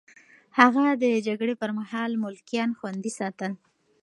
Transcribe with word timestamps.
هغه 0.59 0.85
د 1.03 1.05
جګړې 1.27 1.55
پر 1.61 1.69
مهال 1.79 2.11
ملکيان 2.23 2.69
خوندي 2.77 3.11
ساتل. 3.19 3.51